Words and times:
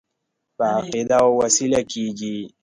په 0.57 0.63
عقیده 0.77 1.15
او 1.25 1.29
وسیله 1.41 1.81
کېږي. 1.91 2.37